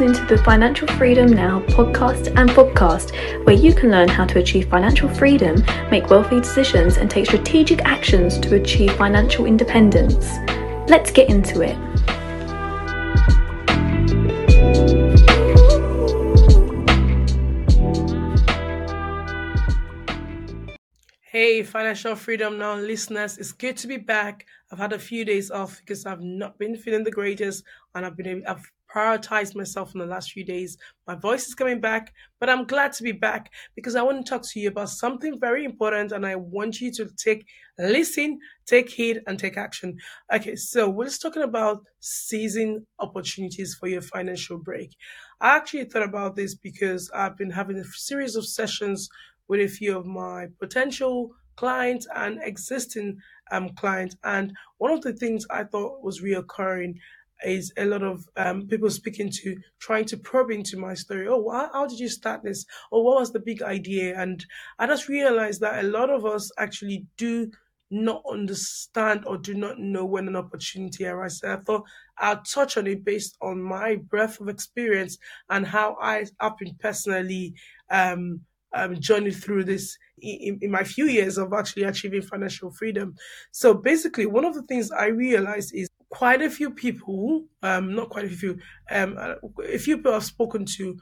[0.00, 3.12] listening to the Financial Freedom Now podcast and podcast,
[3.44, 7.84] where you can learn how to achieve financial freedom, make wealthy decisions, and take strategic
[7.84, 10.38] actions to achieve financial independence.
[10.88, 11.76] Let's get into it.
[21.24, 24.46] Hey, Financial Freedom Now listeners, it's good to be back.
[24.72, 27.64] I've had a few days off because I've not been feeling the greatest
[27.94, 30.76] and I've been able, I've prioritized myself in the last few days.
[31.06, 34.30] My voice is coming back, but I'm glad to be back because I want to
[34.30, 37.46] talk to you about something very important and I want you to take
[37.78, 39.96] listen, take heed and take action.
[40.32, 44.96] Okay, so we're just talking about seizing opportunities for your financial break.
[45.40, 49.08] I actually thought about this because I've been having a series of sessions
[49.48, 53.18] with a few of my potential clients and existing
[53.50, 54.16] um, clients.
[54.24, 56.94] And one of the things I thought was reoccurring
[57.44, 61.28] is a lot of um, people speaking to, trying to probe into my story.
[61.28, 62.64] Oh, how, how did you start this?
[62.90, 64.20] Or what was the big idea?
[64.20, 64.44] And
[64.78, 67.50] I just realized that a lot of us actually do
[67.90, 71.42] not understand or do not know when an opportunity arises.
[71.42, 71.84] I thought
[72.18, 75.18] I'll touch on it based on my breadth of experience
[75.48, 77.54] and how I have been personally
[77.90, 78.40] um,
[78.72, 83.16] um, through this in, in, my few years of actually achieving financial freedom.
[83.50, 88.10] So basically, one of the things I realized is quite a few people, um, not
[88.10, 88.58] quite a few,
[88.90, 89.16] um,
[89.64, 90.98] a few people I've spoken to,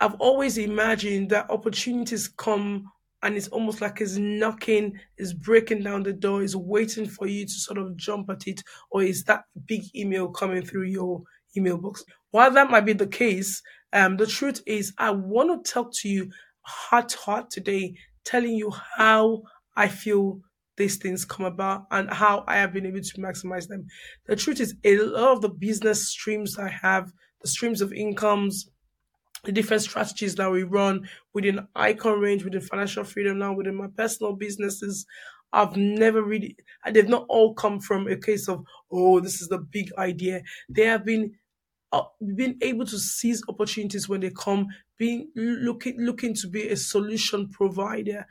[0.00, 2.90] I've always imagined that opportunities come
[3.22, 7.44] and it's almost like it's knocking, it's breaking down the door, it's waiting for you
[7.44, 11.22] to sort of jump at it, or is that big email coming through your
[11.54, 12.02] email box?
[12.30, 16.08] While that might be the case, um, the truth is I want to talk to
[16.08, 16.30] you
[16.62, 19.42] heart to heart today, telling you how
[19.76, 20.40] I feel
[20.80, 23.86] these things come about and how I have been able to maximize them.
[24.26, 28.68] The truth is, a lot of the business streams I have, the streams of incomes,
[29.44, 33.88] the different strategies that we run within Icon Range, within Financial Freedom now, within my
[33.96, 35.06] personal businesses,
[35.52, 36.56] I've never really,
[36.90, 40.42] they've not all come from a case of, oh, this is the big idea.
[40.68, 41.34] They have been
[41.92, 42.04] uh,
[42.36, 47.48] being able to seize opportunities when they come, being looking looking to be a solution
[47.48, 48.26] provider.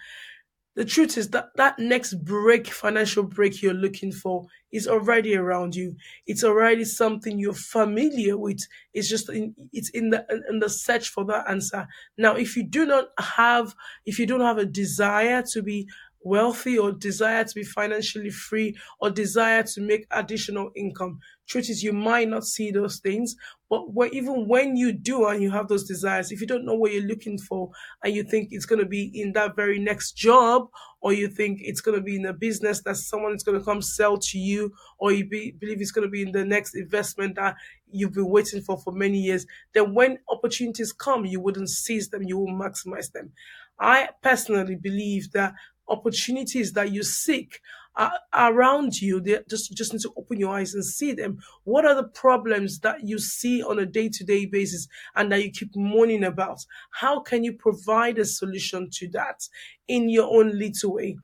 [0.80, 5.76] The truth is that that next break, financial break you're looking for, is already around
[5.76, 5.98] you.
[6.26, 8.66] It's already something you're familiar with.
[8.94, 11.86] It's just in, it's in the in the search for that answer.
[12.18, 13.76] Now, if you do not have,
[14.06, 15.86] if you don't have a desire to be
[16.22, 21.20] wealthy or desire to be financially free or desire to make additional income.
[21.48, 23.36] Truth is, you might not see those things,
[23.70, 26.92] but even when you do and you have those desires, if you don't know what
[26.92, 27.70] you're looking for
[28.04, 30.68] and you think it's going to be in that very next job,
[31.02, 33.66] or you think it's going to be in a business that someone is going to
[33.66, 36.76] come sell to you, or you be, believe it's going to be in the next
[36.76, 37.56] investment that
[37.92, 42.24] you've been waiting for for many years, then when opportunities come, you wouldn't seize them,
[42.24, 43.32] you will maximize them.
[43.80, 45.54] I personally believe that
[45.90, 47.60] opportunities that you seek
[47.96, 49.20] are around you.
[49.20, 51.40] They just just need to open your eyes and see them.
[51.64, 55.44] What are the problems that you see on a day to day basis and that
[55.44, 56.60] you keep moaning about?
[56.92, 59.48] How can you provide a solution to that
[59.88, 61.18] in your own little way?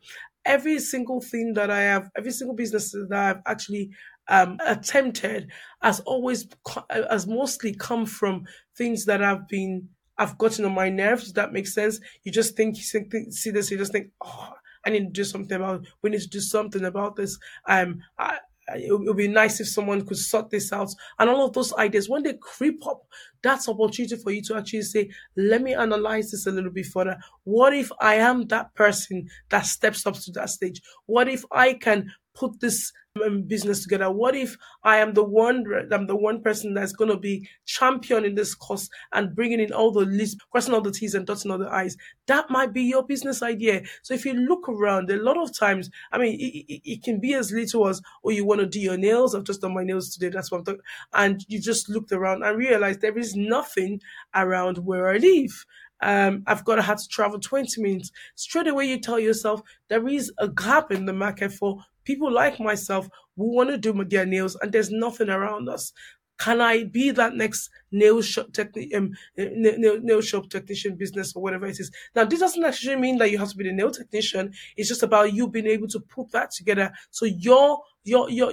[0.43, 3.89] Every single thing that I have, every single business that I've actually
[4.27, 5.51] um, attempted
[5.81, 6.47] has always
[6.89, 8.45] has mostly come from
[8.77, 9.87] things that have been
[10.17, 11.23] I've gotten on my nerves.
[11.23, 11.99] Does That makes sense.
[12.23, 14.53] You just think, you think, see this, you just think, oh,
[14.85, 15.81] I need to do something about.
[15.81, 15.87] It.
[16.01, 17.37] We need to do something about this.
[17.67, 18.37] Um, I,
[18.67, 20.89] it would be nice if someone could sort this out.
[21.19, 23.03] And all of those ideas, when they creep up,
[23.43, 27.17] that's opportunity for you to actually say, let me analyze this a little bit further.
[27.43, 30.81] What if I am that person that steps up to that stage?
[31.05, 32.91] What if I can put this
[33.25, 34.11] um, business together?
[34.11, 38.35] What if I am the one, I'm the one person that's going to be championing
[38.35, 41.57] this course and bringing in all the list, crossing all the T's and dotting all
[41.57, 41.97] the I's?
[42.27, 43.83] That might be your business idea.
[44.03, 47.19] So if you look around, a lot of times, I mean, it, it, it can
[47.19, 49.33] be as little as, oh, you want to do your nails.
[49.33, 50.29] I've just done my nails today.
[50.29, 50.81] That's what I'm talking.
[51.13, 54.01] And you just looked around and realized there is nothing
[54.33, 55.65] around where I live
[56.01, 58.11] um, I've got to have to travel 20 minutes.
[58.35, 62.59] Straight away, you tell yourself there is a gap in the market for people like
[62.59, 65.91] myself who want to do their nails and there's nothing around us.
[66.37, 71.41] Can I be that next nail shop techni- um, nail, nail shop technician business or
[71.41, 71.89] whatever it is?
[72.13, 74.51] Now, this doesn't actually mean that you have to be the nail technician.
[74.75, 76.91] It's just about you being able to put that together.
[77.09, 78.51] So your you're, you're,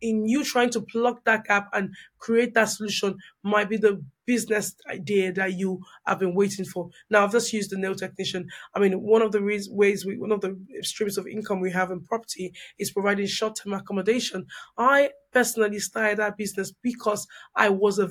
[0.00, 4.74] in you trying to plug that gap and create that solution might be the business
[4.90, 6.88] idea that you have been waiting for.
[7.10, 8.48] Now, I've just used the nail technician.
[8.74, 11.90] I mean, one of the ways we, one of the streams of income we have
[11.90, 14.46] in property is providing short term accommodation.
[14.78, 18.08] I personally started that business because I was a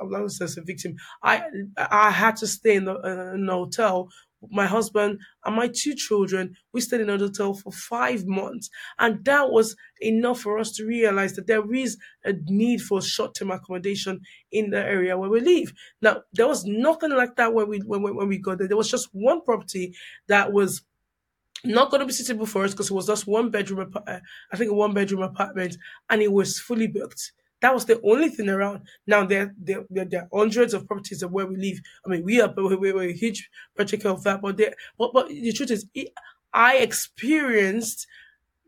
[0.00, 0.96] I was as a victim.
[1.22, 1.44] I
[1.76, 4.08] I had to stay in the uh, in a hotel
[4.50, 8.70] my husband and my two children, we stayed in a hotel for five months.
[8.98, 13.34] And that was enough for us to realize that there is a need for short
[13.34, 15.72] term accommodation in the area where we live.
[16.00, 18.68] Now, there was nothing like that when we, when, when we got there.
[18.68, 19.94] There was just one property
[20.28, 20.82] that was
[21.64, 24.18] not going to be suitable for us because it was just one bedroom, uh,
[24.52, 25.76] I think a one bedroom apartment,
[26.10, 27.32] and it was fully booked.
[27.62, 28.82] That was the only thing around.
[29.06, 31.80] Now there, there, there, are hundreds of properties of where we live.
[32.04, 35.28] I mean, we are we, we're a huge particular of that, but there, but but
[35.28, 35.86] the truth is,
[36.52, 38.06] I experienced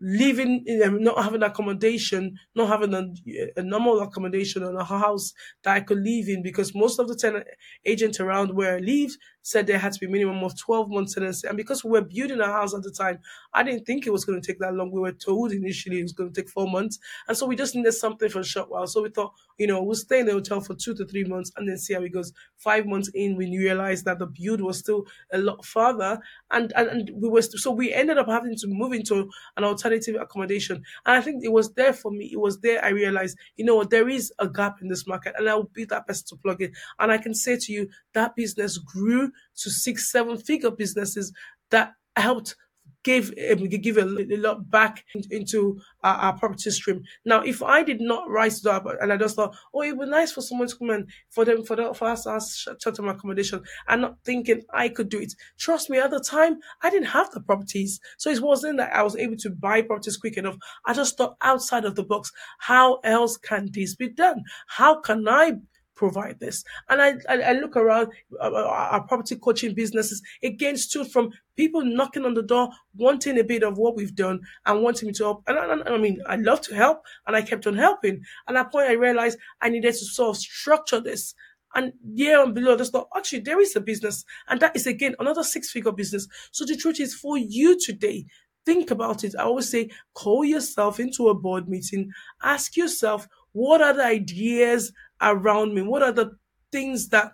[0.00, 3.12] living in them, not having accommodation, not having a,
[3.56, 5.32] a, normal accommodation or a house
[5.62, 7.46] that I could live in because most of the tenant
[7.86, 11.46] agents around where I live said there had to be minimum of 12 months tenancy.
[11.46, 13.20] And because we were building a house at the time,
[13.52, 14.90] I didn't think it was going to take that long.
[14.90, 16.98] We were told initially it was going to take four months.
[17.28, 18.86] And so we just needed something for a short while.
[18.86, 21.52] So we thought, you know, we'll stay in the hotel for two to three months
[21.56, 22.32] and then see how it goes.
[22.56, 26.20] Five months in, we realized that the build was still a lot farther.
[26.50, 30.16] And, and, and we were, so we ended up having to move into an alternative
[30.20, 30.82] accommodation.
[31.04, 32.30] And I think it was there for me.
[32.32, 35.34] It was there I realized, you know what, there is a gap in this market
[35.36, 36.72] and I will be that person to plug it.
[36.98, 41.32] And I can say to you, that business grew to six, seven figure businesses
[41.70, 42.56] that helped
[43.04, 47.02] give um, give a, a lot back into our, our, property stream.
[47.24, 50.06] Now, if I did not rise to that, and I just thought, oh, it would
[50.06, 52.96] be nice for someone to come and for them for the, for us us short
[52.96, 55.34] term accommodation, and not thinking I could do it.
[55.58, 59.02] Trust me, at the time I didn't have the properties, so it wasn't that I
[59.02, 60.56] was able to buy properties quick enough.
[60.86, 62.32] I just thought outside of the box.
[62.58, 64.42] How else can this be done?
[64.66, 65.52] How can I
[65.94, 66.64] provide this.
[66.88, 68.08] And I, I, I look around
[68.40, 73.38] uh, uh, our property coaching businesses again, stood from people knocking on the door, wanting
[73.38, 75.42] a bit of what we've done and wanting me to help.
[75.46, 78.22] And, and I mean, I love to help and I kept on helping.
[78.46, 81.34] And at that point, I realized I needed to sort of structure this.
[81.76, 84.24] And yeah, and below, I just thought, actually, there is a business.
[84.48, 86.28] And that is, again, another six figure business.
[86.52, 88.26] So the truth is, for you today,
[88.64, 89.34] think about it.
[89.38, 92.10] I always say, call yourself into a board meeting,
[92.42, 94.92] ask yourself, what are the ideas
[95.24, 95.82] around me?
[95.82, 96.36] What are the
[96.72, 97.32] things that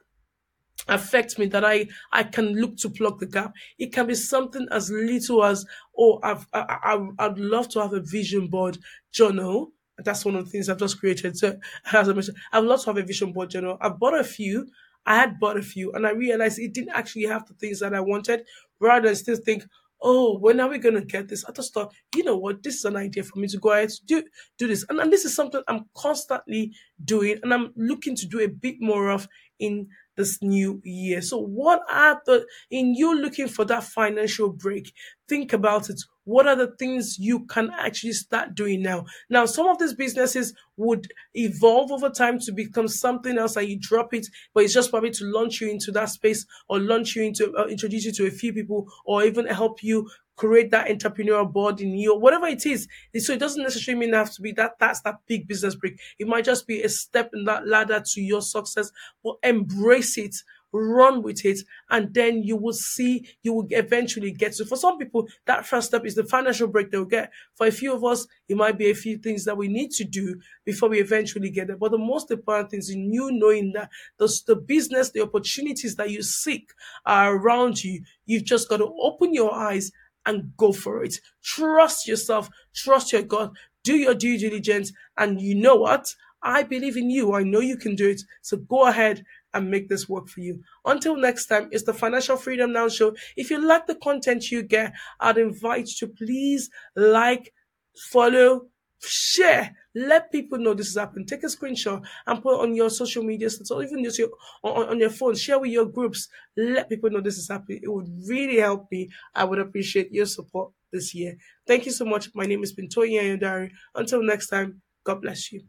[0.89, 3.55] affect me that I, I can look to plug the gap?
[3.79, 5.65] It can be something as little as,
[5.99, 6.79] oh, I've, I,
[7.19, 8.79] I, I'd love to have a vision board
[9.13, 9.73] journal.
[9.99, 11.37] That's one of the things I've just created.
[11.37, 11.59] So,
[11.93, 13.77] as I mentioned, I'd love to have a vision board journal.
[13.81, 14.69] I've bought a few.
[15.07, 17.95] I had bought a few and I realized it didn't actually have the things that
[17.95, 18.45] I wanted
[18.81, 19.65] rather than still think,
[20.03, 21.45] oh, when are we going to get this?
[21.45, 23.91] I just thought, you know what, this is an idea for me to go ahead
[23.91, 24.23] to do,
[24.59, 24.85] do this.
[24.89, 26.73] And, and this is something I'm constantly
[27.05, 31.23] doing and I'm looking to do a bit more of in this new year.
[31.23, 34.93] So what are the, in you looking for that financial break,
[35.29, 36.01] think about it.
[36.31, 39.07] What are the things you can actually start doing now?
[39.29, 43.77] Now, some of these businesses would evolve over time to become something else and you
[43.77, 47.25] drop it, but it's just probably to launch you into that space or launch you
[47.25, 51.53] into, uh, introduce you to a few people or even help you create that entrepreneurial
[51.53, 52.87] board in you, whatever it is.
[53.19, 55.99] So it doesn't necessarily mean have to be that that's that big business break.
[56.19, 58.91] It might just be a step in that ladder to your success,
[59.23, 60.37] but embrace it
[60.73, 64.65] run with it, and then you will see you will eventually get to.
[64.65, 67.33] For some people, that first step is the financial break they'll get.
[67.55, 70.05] For a few of us, it might be a few things that we need to
[70.05, 71.77] do before we eventually get there.
[71.77, 75.97] But the most important thing is in you knowing that the, the business, the opportunities
[75.97, 76.71] that you seek
[77.07, 78.03] are around you.
[78.27, 79.91] You've just got to open your eyes
[80.27, 81.17] and go for it.
[81.43, 83.53] Trust yourself, trust your God,
[83.83, 86.15] do your due diligence, and you know what?
[86.43, 87.35] I believe in you.
[87.35, 88.23] I know you can do it.
[88.43, 90.61] So go ahead and make this work for you.
[90.85, 93.15] Until next time, it's the Financial Freedom Now Show.
[93.37, 97.53] If you like the content you get, I'd invite you to please like,
[97.97, 98.67] follow,
[99.01, 99.75] share.
[99.95, 101.27] Let people know this is happening.
[101.27, 104.29] Take a screenshot and put on your social media or even just your,
[104.63, 105.35] on, on your phone.
[105.35, 106.29] Share with your groups.
[106.57, 107.81] Let people know this is happening.
[107.83, 109.09] It would really help me.
[109.35, 111.37] I would appreciate your support this year.
[111.67, 112.29] Thank you so much.
[112.35, 113.71] My name is Bintoye Ayodari.
[113.95, 115.63] Until next time, God bless you.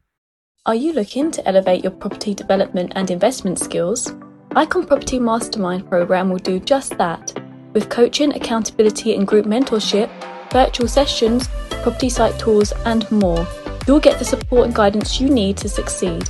[0.68, 4.14] Are you looking to elevate your property development and investment skills?
[4.56, 7.34] Icon Property Mastermind program will do just that.
[7.74, 10.12] With coaching, accountability, and group mentorship,
[10.52, 11.48] virtual sessions,
[11.82, 13.48] property site tours, and more,
[13.88, 16.30] you'll get the support and guidance you need to succeed.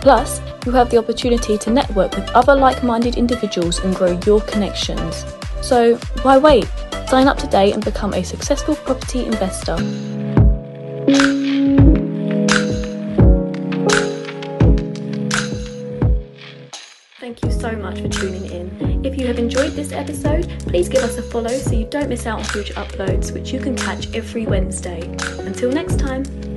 [0.00, 4.42] Plus, you'll have the opportunity to network with other like minded individuals and grow your
[4.42, 5.24] connections.
[5.60, 6.70] So, why wait?
[7.08, 9.76] Sign up today and become a successful property investor.
[17.92, 19.04] Much for tuning in.
[19.04, 22.26] If you have enjoyed this episode, please give us a follow so you don't miss
[22.26, 25.02] out on future uploads, which you can catch every Wednesday.
[25.40, 26.51] Until next time.